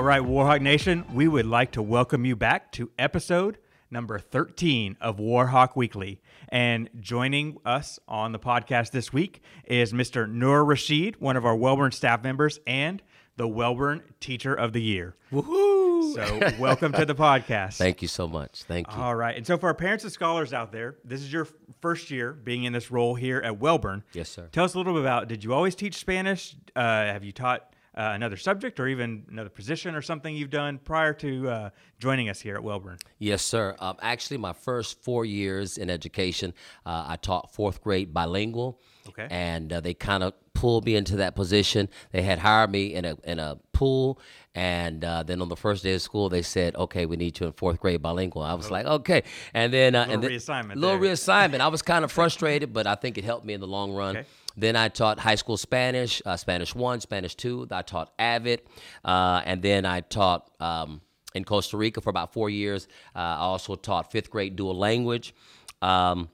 All 0.00 0.06
right, 0.06 0.22
Warhawk 0.22 0.62
Nation, 0.62 1.04
we 1.12 1.28
would 1.28 1.44
like 1.44 1.72
to 1.72 1.82
welcome 1.82 2.24
you 2.24 2.34
back 2.34 2.72
to 2.72 2.90
episode 2.98 3.58
number 3.90 4.18
13 4.18 4.96
of 4.98 5.18
Warhawk 5.18 5.76
Weekly. 5.76 6.22
And 6.48 6.88
joining 6.98 7.58
us 7.66 7.98
on 8.08 8.32
the 8.32 8.38
podcast 8.38 8.92
this 8.92 9.12
week 9.12 9.42
is 9.66 9.92
Mr. 9.92 10.26
Nur 10.26 10.64
Rashid, 10.64 11.20
one 11.20 11.36
of 11.36 11.44
our 11.44 11.54
Wellborn 11.54 11.92
staff 11.92 12.22
members 12.22 12.60
and 12.66 13.02
the 13.36 13.46
Wellborn 13.46 14.02
Teacher 14.20 14.54
of 14.54 14.72
the 14.72 14.80
Year. 14.80 15.16
Woohoo! 15.30 16.14
So, 16.14 16.58
welcome 16.58 16.92
to 16.94 17.04
the 17.04 17.14
podcast. 17.14 17.74
Thank 17.76 18.00
you 18.00 18.08
so 18.08 18.26
much. 18.26 18.62
Thank 18.62 18.90
you. 18.90 18.98
All 18.98 19.14
right. 19.14 19.36
And 19.36 19.46
so, 19.46 19.58
for 19.58 19.66
our 19.66 19.74
parents 19.74 20.04
and 20.04 20.12
scholars 20.12 20.54
out 20.54 20.72
there, 20.72 20.96
this 21.04 21.20
is 21.20 21.30
your 21.30 21.46
first 21.82 22.10
year 22.10 22.32
being 22.32 22.64
in 22.64 22.72
this 22.72 22.90
role 22.90 23.14
here 23.14 23.42
at 23.44 23.58
Wellborn. 23.58 24.02
Yes, 24.14 24.30
sir. 24.30 24.48
Tell 24.50 24.64
us 24.64 24.72
a 24.72 24.78
little 24.78 24.94
bit 24.94 25.02
about 25.02 25.28
did 25.28 25.44
you 25.44 25.52
always 25.52 25.74
teach 25.74 25.96
Spanish? 25.96 26.56
Uh, 26.74 26.80
have 26.80 27.22
you 27.22 27.32
taught 27.32 27.74
uh, 27.96 28.12
another 28.14 28.36
subject 28.36 28.78
or 28.80 28.86
even 28.88 29.24
another 29.30 29.50
position 29.50 29.94
or 29.94 30.02
something 30.02 30.34
you've 30.34 30.50
done 30.50 30.78
prior 30.78 31.12
to 31.14 31.48
uh, 31.48 31.70
joining 31.98 32.28
us 32.28 32.40
here 32.40 32.54
at 32.54 32.62
Wellborn? 32.62 32.98
Yes, 33.18 33.42
sir. 33.42 33.74
Um, 33.78 33.96
actually, 34.00 34.36
my 34.38 34.52
first 34.52 35.02
four 35.02 35.24
years 35.24 35.76
in 35.78 35.90
education, 35.90 36.54
uh, 36.86 37.04
I 37.08 37.16
taught 37.16 37.52
fourth 37.52 37.82
grade 37.82 38.14
bilingual. 38.14 38.80
Okay. 39.08 39.26
And 39.30 39.72
uh, 39.72 39.80
they 39.80 39.94
kind 39.94 40.22
of 40.22 40.34
pulled 40.54 40.84
me 40.84 40.94
into 40.94 41.16
that 41.16 41.34
position. 41.34 41.88
They 42.12 42.22
had 42.22 42.38
hired 42.38 42.70
me 42.70 42.94
in 42.94 43.04
a 43.04 43.16
in 43.24 43.38
a 43.38 43.58
pool, 43.72 44.20
and 44.54 45.02
uh, 45.04 45.22
then 45.22 45.40
on 45.40 45.48
the 45.48 45.56
first 45.56 45.82
day 45.82 45.94
of 45.94 46.02
school, 46.02 46.28
they 46.28 46.42
said, 46.42 46.76
"Okay, 46.76 47.06
we 47.06 47.16
need 47.16 47.40
you 47.40 47.46
in 47.46 47.52
fourth 47.54 47.80
grade 47.80 48.02
bilingual." 48.02 48.42
I 48.42 48.54
was 48.54 48.70
like, 48.70 48.84
"Okay," 48.86 49.22
and 49.54 49.72
then 49.72 49.94
uh, 49.94 50.02
and 50.02 50.20
Little 50.20 50.22
then, 50.22 50.30
reassignment 50.32 50.74
little 50.76 51.00
there. 51.00 51.10
reassignment. 51.12 51.60
I 51.60 51.68
was 51.68 51.80
kind 51.82 52.04
of 52.04 52.12
frustrated, 52.20 52.72
but 52.72 52.86
I 52.86 52.94
think 52.94 53.16
it 53.18 53.24
helped 53.24 53.46
me 53.46 53.54
in 53.54 53.60
the 53.60 53.66
long 53.66 53.92
run. 53.92 54.18
Okay. 54.18 54.28
Then 54.60 54.76
I 54.76 54.88
taught 54.88 55.18
high 55.18 55.36
school 55.36 55.56
Spanish, 55.56 56.20
uh, 56.26 56.36
Spanish 56.36 56.74
one, 56.74 57.00
Spanish 57.00 57.34
two. 57.34 57.66
I 57.70 57.82
taught 57.82 58.12
Avid, 58.18 58.62
uh, 59.04 59.40
and 59.44 59.62
then 59.62 59.86
I 59.86 60.00
taught 60.02 60.50
um, 60.60 61.00
in 61.34 61.44
Costa 61.44 61.78
Rica 61.78 62.02
for 62.02 62.10
about 62.10 62.32
four 62.34 62.50
years. 62.50 62.86
Uh, 63.16 63.18
I 63.18 63.36
also 63.38 63.74
taught 63.74 64.12
fifth 64.12 64.30
grade 64.30 64.56
dual 64.56 64.76
language. 64.76 65.34
Um, 65.80 66.28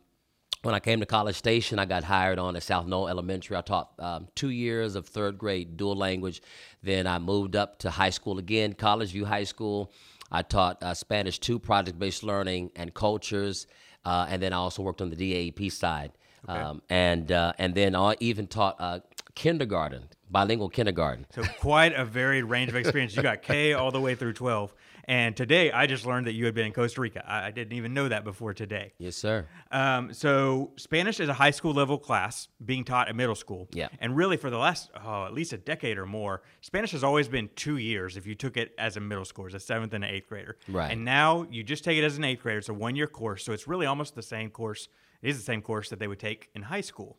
when 0.62 0.74
I 0.74 0.80
came 0.80 0.98
to 0.98 1.06
College 1.06 1.36
Station, 1.36 1.78
I 1.78 1.84
got 1.84 2.02
hired 2.02 2.41
on 2.41 2.56
at 2.56 2.64
South 2.64 2.88
Knoll 2.88 3.06
Elementary. 3.06 3.56
I 3.56 3.60
taught 3.60 3.92
um, 4.00 4.27
two 4.34 4.50
years 4.50 4.97
of 4.97 5.06
third 5.06 5.38
grade 5.38 5.77
dual 5.77 5.94
language. 5.94 6.42
Then 6.82 7.06
I 7.06 7.20
moved 7.20 7.54
up 7.54 7.78
to 7.80 7.91
high 7.91 8.10
school 8.10 8.38
again, 8.41 8.72
College 8.72 9.12
View 9.12 9.24
High 9.24 9.44
School. 9.44 9.92
I 10.32 10.42
taught 10.42 10.82
uh, 10.82 10.94
Spanish 10.94 11.38
2, 11.38 11.60
project 11.60 12.00
based 12.00 12.24
learning 12.24 12.72
and 12.74 12.92
cultures. 12.92 13.69
Uh, 14.04 14.27
and 14.28 14.42
then 14.42 14.52
I 14.52 14.56
also 14.56 14.82
worked 14.82 15.00
on 15.00 15.10
the 15.10 15.16
DAEP 15.16 15.70
side. 15.70 16.10
Um, 16.48 16.83
and, 16.89 17.30
uh, 17.30 17.52
and 17.58 17.75
then 17.75 17.94
I 17.94 18.16
even 18.20 18.47
taught 18.47 18.77
uh, 18.78 19.00
kindergarten, 19.34 20.08
bilingual 20.30 20.69
kindergarten. 20.69 21.27
So, 21.34 21.42
quite 21.61 21.92
a 21.92 22.05
varied 22.05 22.44
range 22.44 22.70
of 22.70 22.77
experience. 22.77 23.16
You 23.16 23.22
got 23.22 23.42
K 23.42 23.72
all 23.72 23.91
the 23.91 24.00
way 24.00 24.14
through 24.14 24.34
12. 24.34 24.75
And 25.08 25.36
today, 25.36 25.70
I 25.70 25.86
just 25.86 26.05
learned 26.05 26.27
that 26.27 26.33
you 26.33 26.47
had 26.47 26.55
been 26.55 26.66
in 26.66 26.72
Costa 26.72 27.00
Rica. 27.00 27.25
I, 27.27 27.47
I 27.47 27.50
didn't 27.53 27.75
even 27.75 27.94
know 27.94 28.08
that 28.08 28.25
before 28.25 28.53
today. 28.53 28.92
Yes, 28.98 29.14
sir. 29.14 29.47
Um, 29.70 30.12
so 30.12 30.72
Spanish 30.77 31.20
is 31.20 31.28
a 31.28 31.33
high 31.33 31.53
school 31.53 31.72
level 31.72 31.97
class 31.97 32.48
being 32.64 32.83
taught 32.83 33.08
at 33.08 33.14
middle 33.14 33.36
school. 33.36 33.69
Yeah. 33.72 33.88
And 34.00 34.16
really, 34.16 34.36
for 34.36 34.50
the 34.50 34.58
last 34.58 34.91
oh, 35.05 35.25
at 35.25 35.33
least 35.33 35.53
a 35.53 35.58
decade 35.58 35.97
or 35.97 36.06
more, 36.06 36.42
Spanish 36.60 36.91
has 36.91 37.05
always 37.05 37.28
been 37.28 37.48
two 37.55 37.77
years 37.77 38.16
if 38.16 38.27
you 38.27 38.34
took 38.34 38.56
it 38.56 38.75
as 38.78 38.97
a 38.97 39.00
middle 39.00 39.25
schooler, 39.25 39.47
as 39.47 39.55
a 39.55 39.60
seventh 39.60 39.94
and 39.94 40.03
an 40.03 40.10
eighth 40.10 40.28
grader. 40.28 40.56
Right. 40.66 40.91
And 40.91 41.05
now 41.05 41.47
you 41.50 41.62
just 41.62 41.84
take 41.84 41.98
it 41.98 42.05
as 42.05 42.19
an 42.19 42.25
eighth 42.25 42.42
grader. 42.42 42.58
It's 42.58 42.69
a 42.69 42.75
one 42.75 42.97
year 42.97 43.06
course, 43.06 43.44
so 43.44 43.53
it's 43.53 43.69
really 43.69 43.86
almost 43.86 44.16
the 44.16 44.22
same 44.22 44.50
course. 44.50 44.88
It 45.27 45.30
is 45.30 45.38
the 45.38 45.44
same 45.44 45.60
course 45.60 45.88
that 45.91 45.98
they 45.98 46.06
would 46.06 46.20
take 46.20 46.50
in 46.55 46.62
high 46.62 46.82
school. 46.82 47.16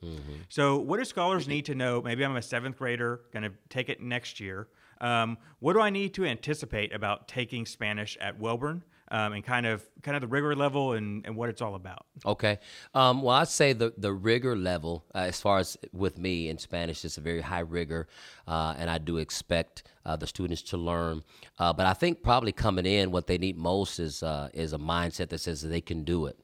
So, 0.47 0.77
what 0.77 0.95
do 0.97 1.03
scholars 1.03 1.45
need 1.45 1.66
to 1.66 1.75
know? 1.75 2.02
Maybe 2.02 2.23
I'm 2.23 2.38
a 2.38 2.41
seventh 2.41 2.78
grader, 2.78 3.19
going 3.34 3.44
to 3.44 3.51
take 3.68 3.90
it 3.90 4.01
next 4.01 4.40
year. 4.40 4.69
Um, 5.01 5.38
what 5.59 5.73
do 5.73 5.81
I 5.81 5.90
need 5.90 6.13
to 6.13 6.23
anticipate 6.23 6.94
about 6.94 7.28
taking 7.28 7.66
Spanish 7.66 8.17
at 8.22 8.40
Wellborn, 8.40 8.85
um, 9.12 9.34
and 9.34 9.44
kind 9.44 9.66
of 9.66 9.85
kind 10.03 10.16
of 10.16 10.22
the 10.22 10.28
rigor 10.28 10.56
level 10.56 10.94
and, 10.94 11.25
and 11.25 11.35
what 11.35 11.50
it's 11.50 11.62
all 11.62 11.75
about? 11.75 12.06
Okay. 12.25 12.59
Um, 12.94 13.22
well, 13.22 13.35
I'd 13.35 13.50
say 13.50 13.73
the, 13.73 13.94
the 13.97 14.13
rigor 14.13 14.56
level, 14.56 15.03
uh, 15.13 15.19
as 15.19 15.41
far 15.41 15.59
as 15.59 15.75
with 15.91 16.17
me 16.17 16.47
in 16.47 16.57
Spanish, 16.59 17.03
is 17.03 17.17
a 17.17 17.22
very 17.22 17.41
high 17.41 17.59
rigor, 17.59 18.07
uh, 18.47 18.73
and 18.78 18.90
I 18.90 19.00
do 19.00 19.17
expect 19.17 19.84
uh, 20.06 20.16
the 20.16 20.28
students 20.28 20.62
to 20.63 20.78
learn. 20.78 21.23
Uh, 21.59 21.73
but 21.73 21.85
I 21.85 21.94
think 21.94 22.23
probably 22.23 22.53
coming 22.53 22.85
in, 22.85 23.12
what 23.12 23.28
they 23.28 23.38
need 23.38 23.57
most 23.57 24.00
is 24.00 24.23
uh, 24.23 24.47
is 24.53 24.72
a 24.72 24.79
mindset 24.79 25.28
that 25.29 25.40
says 25.40 25.62
that 25.62 25.67
they 25.67 25.81
can 25.81 26.06
do 26.06 26.25
it. 26.28 26.40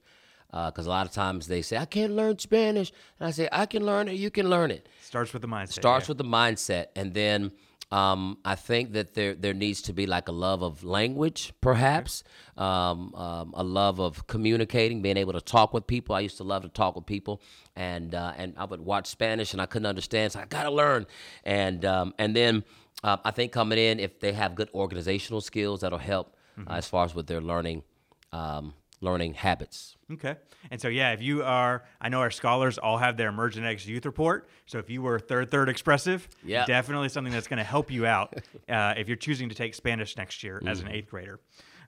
Because 0.53 0.85
a 0.85 0.89
lot 0.89 1.07
of 1.07 1.11
times 1.11 1.47
they 1.47 1.61
say, 1.61 1.77
"I 1.77 1.85
can't 1.85 2.13
learn 2.13 2.37
Spanish," 2.37 2.91
and 3.19 3.27
I 3.27 3.31
say, 3.31 3.49
"I 3.51 3.65
can 3.65 3.85
learn 3.85 4.07
it. 4.07 4.13
You 4.13 4.29
can 4.29 4.49
learn 4.49 4.69
it." 4.69 4.87
Starts 5.01 5.33
with 5.33 5.41
the 5.41 5.47
mindset. 5.47 5.73
starts 5.73 6.05
yeah. 6.05 6.11
with 6.11 6.17
the 6.19 6.23
mindset 6.23 6.85
and 6.95 7.13
then 7.13 7.51
um, 7.93 8.39
I 8.43 8.55
think 8.55 8.93
that 8.93 9.13
there 9.13 9.35
there 9.35 9.53
needs 9.53 9.83
to 9.83 9.93
be 9.93 10.07
like 10.07 10.27
a 10.27 10.31
love 10.31 10.63
of 10.63 10.83
language, 10.83 11.53
perhaps 11.61 12.23
um, 12.57 13.13
um, 13.13 13.53
a 13.53 13.63
love 13.63 13.99
of 13.99 14.25
communicating, 14.25 15.03
being 15.03 15.17
able 15.17 15.33
to 15.33 15.41
talk 15.41 15.75
with 15.75 15.85
people. 15.85 16.15
I 16.15 16.21
used 16.21 16.37
to 16.37 16.43
love 16.43 16.63
to 16.63 16.69
talk 16.69 16.95
with 16.95 17.05
people, 17.05 17.39
and 17.75 18.15
uh, 18.15 18.33
and 18.35 18.55
I 18.57 18.65
would 18.65 18.81
watch 18.81 19.05
Spanish 19.05 19.53
and 19.53 19.61
I 19.61 19.67
couldn't 19.67 19.85
understand, 19.85 20.31
so 20.31 20.39
I 20.39 20.45
gotta 20.45 20.71
learn. 20.71 21.05
And 21.43 21.85
um, 21.85 22.15
and 22.17 22.35
then 22.35 22.63
uh, 23.03 23.17
I 23.23 23.29
think 23.29 23.51
coming 23.51 23.77
in, 23.77 23.99
if 23.99 24.19
they 24.19 24.33
have 24.33 24.55
good 24.55 24.69
organizational 24.73 25.41
skills, 25.41 25.81
that'll 25.81 25.99
help 25.99 26.35
uh, 26.57 26.73
as 26.73 26.87
far 26.87 27.05
as 27.05 27.13
with 27.13 27.27
their 27.27 27.41
learning 27.41 27.83
um, 28.31 28.73
learning 29.03 29.33
habits. 29.35 29.95
Okay. 30.11 30.35
And 30.71 30.79
so, 30.81 30.87
yeah, 30.87 31.11
if 31.11 31.21
you 31.21 31.43
are, 31.43 31.83
I 32.01 32.09
know 32.09 32.19
our 32.21 32.31
scholars 32.31 32.77
all 32.77 32.97
have 32.97 33.17
their 33.17 33.29
Emergent 33.29 33.65
X 33.65 33.85
youth 33.85 34.05
report. 34.05 34.47
So 34.65 34.79
if 34.79 34.89
you 34.89 35.01
were 35.01 35.19
third, 35.19 35.51
third 35.51 35.69
expressive, 35.69 36.27
Yeah. 36.43 36.65
definitely 36.65 37.09
something 37.09 37.33
that's 37.33 37.47
going 37.47 37.57
to 37.57 37.63
help 37.63 37.91
you 37.91 38.05
out 38.05 38.35
uh, 38.69 38.93
if 38.97 39.07
you're 39.07 39.17
choosing 39.17 39.49
to 39.49 39.55
take 39.55 39.75
Spanish 39.75 40.15
next 40.17 40.41
year 40.43 40.61
as 40.65 40.79
Mm-hmm. 40.79 40.87
an 40.87 40.93
eighth 40.95 41.09
grader. 41.09 41.39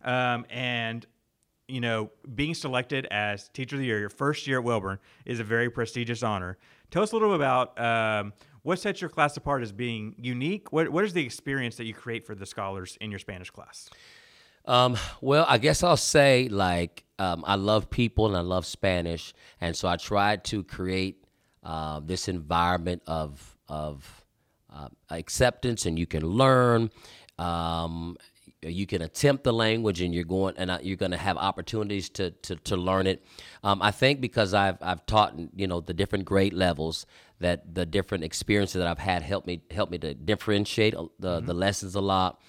Um, 0.03 0.45
and, 0.49 1.05
you 1.67 1.81
know, 1.81 2.11
being 2.35 2.53
selected 2.53 3.07
as 3.09 3.49
Teacher 3.49 3.75
of 3.75 3.79
the 3.79 3.85
Year, 3.85 3.99
your 3.99 4.09
first 4.09 4.45
year 4.45 4.59
at 4.59 4.63
Wellborn, 4.63 4.99
is 5.25 5.39
a 5.39 5.43
very 5.43 5.69
prestigious 5.69 6.21
honor. 6.21 6.57
Tell 6.91 7.01
us 7.01 7.11
a 7.11 7.15
little 7.15 7.29
bit 7.29 7.35
about 7.37 7.79
um, 7.79 8.33
what 8.61 8.77
sets 8.79 9.01
your 9.01 9.09
class 9.09 9.35
apart 9.37 9.63
as 9.63 9.71
being 9.71 10.15
unique. 10.17 10.71
What, 10.71 10.89
what 10.89 11.03
is 11.05 11.13
the 11.13 11.23
experience 11.25 11.75
that 11.77 11.85
you 11.85 11.93
create 11.93 12.25
for 12.25 12.35
the 12.35 12.45
scholars 12.45 12.97
in 13.01 13.09
your 13.09 13.19
Spanish 13.19 13.49
class? 13.49 13.89
Um, 14.67 14.97
well, 15.21 15.45
I 15.47 15.57
guess 15.57 15.83
I'll 15.83 15.97
say 15.97 16.47
like 16.49 17.03
um, 17.19 17.43
I 17.47 17.55
love 17.55 17.89
people 17.89 18.27
and 18.27 18.35
I 18.35 18.41
love 18.41 18.65
Spanish, 18.65 19.33
and 19.61 19.75
so 19.75 19.87
I 19.87 19.97
tried 19.97 20.43
to 20.45 20.63
create 20.63 21.25
uh, 21.63 22.01
this 22.03 22.27
environment 22.27 23.03
of 23.07 23.57
of 23.67 24.25
uh, 24.73 24.89
acceptance, 25.09 25.85
and 25.85 25.97
you 25.97 26.05
can 26.05 26.25
learn. 26.25 26.89
Um, 27.37 28.17
you 28.61 28.87
can 28.87 29.03
attempt 29.03 29.43
the 29.43 29.53
language, 29.53 30.01
and 30.01 30.13
you're 30.13 30.23
going, 30.23 30.55
and 30.57 30.79
you're 30.81 30.97
going 30.97 31.11
to 31.11 31.17
have 31.17 31.37
opportunities 31.37 32.09
to 32.09 32.31
to, 32.31 32.55
to 32.55 32.75
learn 32.75 33.05
it. 33.07 33.23
Um, 33.63 33.81
I 33.81 33.91
think 33.91 34.19
because 34.19 34.53
I've 34.53 34.77
I've 34.81 35.05
taught 35.05 35.35
you 35.55 35.67
know 35.67 35.79
the 35.79 35.93
different 35.93 36.25
grade 36.25 36.53
levels 36.53 37.05
that 37.39 37.75
the 37.75 37.85
different 37.85 38.23
experiences 38.23 38.79
that 38.79 38.87
I've 38.87 38.99
had 38.99 39.21
help 39.21 39.45
me 39.45 39.61
help 39.69 39.91
me 39.91 39.97
to 39.99 40.13
differentiate 40.13 40.95
the 41.19 41.39
the 41.39 41.53
lessons 41.53 41.95
a 41.95 42.01
lot. 42.01 42.41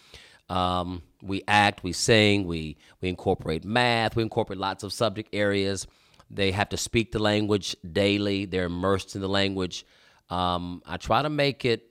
Um, 0.49 1.03
we 1.23 1.43
act, 1.49 1.83
we 1.83 1.93
sing, 1.93 2.47
we 2.47 2.77
we 3.01 3.09
incorporate 3.09 3.65
math, 3.65 4.15
we 4.17 4.23
incorporate 4.23 4.59
lots 4.59 4.85
of 4.85 4.93
subject 4.93 5.31
areas. 5.35 5.87
They 6.31 6.53
have 6.53 6.69
to 6.71 6.77
speak 6.77 7.13
the 7.13 7.19
language 7.19 7.77
daily. 7.93 8.45
They're 8.47 8.67
immersed 8.67 9.15
in 9.15 9.21
the 9.21 9.29
language. 9.29 9.85
Um, 10.31 10.83
I 10.87 10.97
try 10.97 11.23
to 11.23 11.31
make 11.31 11.65
it 11.65 11.89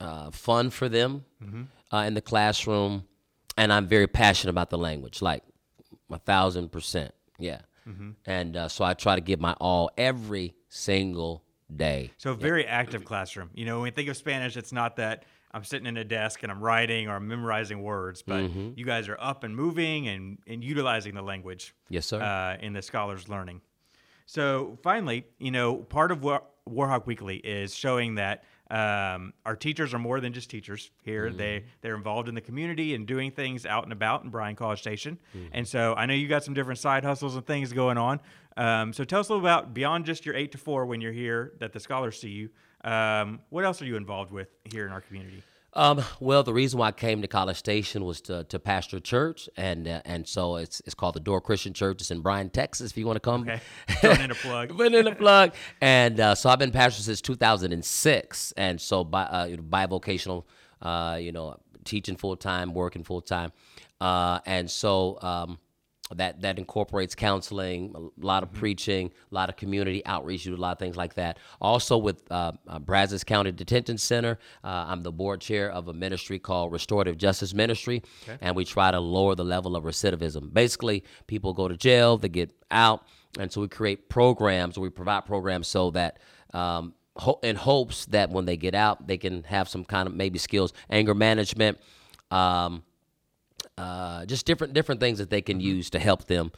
uh, 0.00 0.30
fun 0.30 0.70
for 0.70 0.88
them 0.88 1.24
uh, 1.92 1.98
in 1.98 2.14
the 2.14 2.20
classroom, 2.20 3.04
and 3.56 3.72
I'm 3.72 3.86
very 3.86 4.06
passionate 4.06 4.50
about 4.50 4.70
the 4.70 4.78
language, 4.78 5.22
like 5.22 5.42
a 6.10 6.18
thousand 6.18 6.70
percent, 6.72 7.14
yeah. 7.38 7.60
And 8.26 8.56
uh, 8.56 8.68
so 8.68 8.84
I 8.84 8.94
try 8.94 9.14
to 9.14 9.20
give 9.20 9.40
my 9.40 9.54
all 9.60 9.90
every 9.98 10.54
single 10.68 11.44
day. 11.74 12.12
So 12.18 12.34
very 12.34 12.66
active 12.66 13.04
classroom. 13.04 13.50
You 13.54 13.66
know, 13.66 13.76
when 13.76 13.84
we 13.84 13.90
think 13.90 14.08
of 14.08 14.16
Spanish, 14.16 14.56
it's 14.56 14.72
not 14.72 14.96
that 14.96 15.24
I'm 15.54 15.64
sitting 15.64 15.86
in 15.86 15.96
a 15.96 16.04
desk 16.04 16.42
and 16.42 16.50
I'm 16.50 16.60
writing 16.60 17.08
or 17.08 17.14
I'm 17.14 17.28
memorizing 17.28 17.80
words, 17.82 18.22
but 18.22 18.42
Mm-hmm. 18.42 18.70
you 18.76 18.84
guys 18.84 19.08
are 19.08 19.16
up 19.20 19.44
and 19.44 19.54
moving 19.54 20.08
and, 20.08 20.38
and 20.48 20.62
utilizing 20.64 21.14
the 21.14 21.22
language 21.22 21.74
Yes, 21.88 22.06
sir. 22.06 22.20
uh, 22.20 22.56
in 22.60 22.72
the 22.72 22.82
scholars' 22.82 23.28
learning. 23.28 23.60
So 24.26 24.78
finally, 24.82 25.26
you 25.38 25.50
know, 25.52 25.76
part 25.76 26.10
of 26.10 26.22
War- 26.24 26.42
Warhawk 26.68 27.06
Weekly 27.06 27.36
is 27.36 27.74
showing 27.74 28.16
that 28.16 28.44
um, 28.70 29.32
our 29.44 29.56
teachers 29.56 29.92
are 29.92 29.98
more 29.98 30.20
than 30.20 30.32
just 30.32 30.48
teachers 30.50 30.90
here. 31.02 31.30
They 31.30 31.64
they're 31.82 31.94
involved 31.94 32.28
in 32.28 32.34
the 32.34 32.40
community 32.40 32.94
and 32.94 33.06
doing 33.06 33.30
things 33.30 33.66
out 33.66 33.84
and 33.84 33.92
about 33.92 34.24
in 34.24 34.30
Bryan 34.30 34.56
College 34.56 34.80
Station. 34.80 35.18
And 35.52 35.68
so 35.68 35.94
I 35.94 36.06
know 36.06 36.14
you 36.14 36.28
got 36.28 36.44
some 36.44 36.54
different 36.54 36.78
side 36.78 37.04
hustles 37.04 37.36
and 37.36 37.46
things 37.46 37.72
going 37.72 37.98
on. 37.98 38.20
Um, 38.56 38.92
so 38.92 39.04
tell 39.04 39.20
us 39.20 39.28
a 39.28 39.34
little 39.34 39.46
about 39.46 39.74
beyond 39.74 40.06
just 40.06 40.24
your 40.24 40.34
eight 40.34 40.52
to 40.52 40.58
four 40.58 40.86
when 40.86 41.00
you're 41.00 41.12
here 41.12 41.52
that 41.60 41.72
the 41.72 41.80
scholars 41.80 42.20
see 42.20 42.30
you. 42.30 42.50
Um, 42.84 43.40
what 43.50 43.64
else 43.64 43.80
are 43.82 43.86
you 43.86 43.96
involved 43.96 44.32
with 44.32 44.48
here 44.64 44.86
in 44.86 44.92
our 44.92 45.00
community? 45.00 45.42
Um, 45.76 46.02
well, 46.20 46.42
the 46.44 46.52
reason 46.52 46.78
why 46.78 46.88
I 46.88 46.92
came 46.92 47.20
to 47.22 47.28
College 47.28 47.56
Station 47.56 48.04
was 48.04 48.20
to, 48.22 48.44
to 48.44 48.58
pastor 48.58 48.98
a 48.98 49.00
church, 49.00 49.48
and 49.56 49.88
uh, 49.88 50.02
and 50.04 50.26
so 50.26 50.56
it's 50.56 50.80
it's 50.86 50.94
called 50.94 51.14
the 51.14 51.20
Door 51.20 51.40
Christian 51.40 51.72
Church. 51.72 52.00
It's 52.00 52.10
in 52.10 52.20
Bryan, 52.20 52.50
Texas. 52.50 52.92
If 52.92 52.96
you 52.96 53.06
want 53.06 53.16
to 53.16 53.20
come, 53.20 53.42
Okay, 53.42 53.60
throwing 54.00 54.20
in 54.20 54.30
a 54.30 54.34
plug. 54.34 54.76
Put 54.76 54.94
in 54.94 55.06
a 55.06 55.14
plug. 55.14 55.52
And 55.80 56.20
uh, 56.20 56.34
so 56.36 56.48
I've 56.48 56.58
been 56.58 56.70
pastor 56.70 57.02
since 57.02 57.20
2006, 57.20 58.52
and 58.56 58.80
so 58.80 59.02
by 59.04 59.24
uh, 59.24 59.44
you 59.46 59.56
know, 59.56 59.62
bivocational, 59.64 60.44
uh, 60.80 61.18
you 61.20 61.32
know, 61.32 61.58
teaching 61.84 62.16
full 62.16 62.36
time, 62.36 62.72
working 62.72 63.02
full 63.02 63.20
time, 63.20 63.52
uh, 64.00 64.40
and 64.46 64.70
so 64.70 65.18
um, 65.22 65.58
that 66.14 66.42
that 66.42 66.58
incorporates 66.58 67.14
counseling, 67.14 67.94
a 67.96 68.26
lot 68.26 68.42
of 68.42 68.52
preaching, 68.52 69.10
a 69.30 69.34
lot 69.34 69.48
of 69.48 69.56
community 69.56 70.04
outreach, 70.04 70.44
do 70.44 70.54
a 70.54 70.56
lot 70.56 70.72
of 70.72 70.78
things 70.78 70.96
like 70.96 71.14
that. 71.14 71.38
Also 71.60 71.96
with 71.96 72.30
uh, 72.30 72.52
uh, 72.68 72.78
Brazos 72.78 73.24
County 73.24 73.52
Detention 73.52 73.96
Center, 73.96 74.38
uh, 74.62 74.84
I'm 74.88 75.02
the 75.02 75.12
board 75.12 75.40
chair 75.40 75.70
of 75.70 75.88
a 75.88 75.94
ministry 75.94 76.38
called 76.38 76.72
Restorative 76.72 77.16
Justice 77.16 77.54
Ministry, 77.54 78.02
and 78.42 78.54
we 78.54 78.64
try 78.66 78.90
to 78.90 79.00
lower 79.00 79.34
the 79.34 79.44
level 79.44 79.76
of 79.76 79.84
recidivism. 79.84 80.52
Basically, 80.52 81.04
people 81.26 81.54
go 81.54 81.68
to 81.68 81.76
jail, 81.76 82.18
they 82.18 82.28
get 82.28 82.50
out, 82.70 83.06
and 83.38 83.50
so 83.50 83.62
we 83.62 83.68
create 83.68 84.10
programs, 84.10 84.78
we 84.78 84.90
provide 84.90 85.24
programs 85.26 85.68
so 85.68 85.90
that. 85.92 86.18
Um, 86.52 86.94
ho- 87.16 87.40
in 87.42 87.56
hopes 87.56 88.06
that 88.06 88.30
when 88.30 88.44
they 88.44 88.56
get 88.56 88.74
out, 88.74 89.06
they 89.06 89.16
can 89.16 89.42
have 89.44 89.68
some 89.68 89.84
kind 89.84 90.06
of 90.06 90.14
maybe 90.14 90.38
skills, 90.38 90.72
anger 90.90 91.14
management, 91.14 91.78
um, 92.30 92.82
uh, 93.78 94.24
just 94.26 94.46
different 94.46 94.72
different 94.72 95.00
things 95.00 95.18
that 95.18 95.30
they 95.30 95.42
can 95.42 95.60
use 95.60 95.90
to 95.90 95.98
help 95.98 96.26
them, 96.26 96.52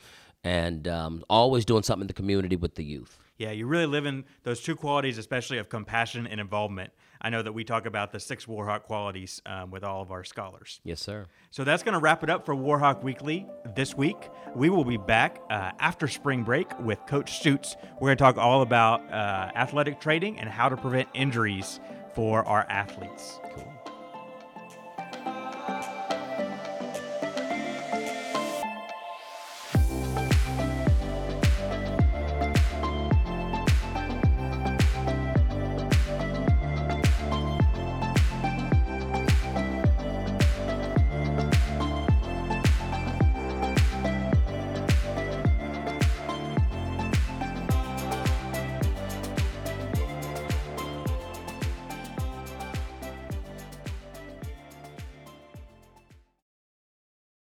and 0.45 0.87
um, 0.89 1.25
always 1.29 1.65
doing 1.65 1.83
something 1.83 2.03
in 2.03 2.07
the 2.09 2.13
community 2.13 2.57
with 2.57 2.75
the 2.75 2.85
youth. 2.85 3.19
Yeah, 3.39 3.51
you 3.51 3.67
really 3.67 3.87
live 3.87 4.07
in 4.07 4.25
those 4.45 4.63
two 4.63 4.77
qualities, 4.77 5.19
especially 5.19 5.59
of 5.59 5.69
compassion 5.69 6.27
and 6.27 6.41
involvement. 6.41 6.91
I 7.21 7.29
know 7.29 7.43
that 7.43 7.53
we 7.53 7.65
talk 7.65 7.87
about 7.87 8.13
the 8.13 8.21
six 8.21 8.47
Warhawk 8.47 8.85
qualities 8.85 9.43
um, 9.45 9.71
with 9.71 9.85
all 9.85 10.01
of 10.01 10.11
our 10.11 10.25
scholars. 10.25 10.81
Yes, 10.85 11.01
sir. 11.01 11.27
So 11.51 11.65
that's 11.65 11.83
going 11.83 11.95
to 11.95 11.99
wrap 11.99 12.23
it 12.23 12.31
up 12.31 12.47
for 12.47 12.55
Warhawk 12.55 13.03
Weekly 13.03 13.47
this 13.75 13.95
week. 13.95 14.17
We 14.55 14.71
will 14.71 14.85
be 14.85 14.97
back 14.97 15.41
uh, 15.51 15.73
after 15.81 16.09
spring 16.09 16.45
break 16.45 16.79
with 16.81 16.99
Coach 17.07 17.41
Stutes. 17.41 17.77
We're 18.01 18.09
going 18.09 18.17
to 18.17 18.25
talk 18.25 18.39
all 18.39 18.63
about 18.63 19.01
uh, 19.13 19.51
athletic 19.55 20.01
training 20.01 20.39
and 20.39 20.49
how 20.49 20.69
to 20.69 20.77
prevent 20.77 21.09
injuries 21.15 21.81
for 22.15 22.45
our 22.47 22.67
athletes. 22.71 23.39
Cool. 23.55 23.73